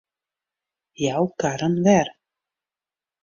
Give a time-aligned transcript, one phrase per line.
[1.03, 2.07] Jou karren wer.